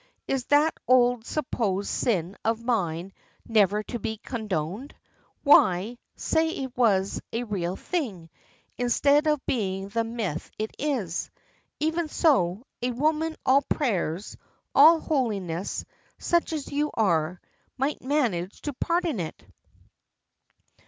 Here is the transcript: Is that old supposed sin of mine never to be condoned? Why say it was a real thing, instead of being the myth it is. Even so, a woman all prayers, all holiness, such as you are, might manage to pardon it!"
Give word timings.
Is 0.27 0.45
that 0.45 0.75
old 0.87 1.27
supposed 1.27 1.87
sin 1.91 2.35
of 2.43 2.63
mine 2.63 3.13
never 3.47 3.83
to 3.83 3.99
be 3.99 4.17
condoned? 4.17 4.95
Why 5.43 5.99
say 6.15 6.49
it 6.49 6.75
was 6.75 7.21
a 7.31 7.43
real 7.43 7.75
thing, 7.75 8.31
instead 8.79 9.27
of 9.27 9.45
being 9.45 9.89
the 9.89 10.03
myth 10.03 10.49
it 10.57 10.71
is. 10.79 11.29
Even 11.79 12.07
so, 12.07 12.65
a 12.81 12.89
woman 12.89 13.35
all 13.45 13.61
prayers, 13.61 14.35
all 14.73 14.99
holiness, 14.99 15.85
such 16.17 16.51
as 16.51 16.71
you 16.71 16.89
are, 16.95 17.39
might 17.77 18.01
manage 18.03 18.59
to 18.61 18.73
pardon 18.73 19.19
it!" 19.19 19.45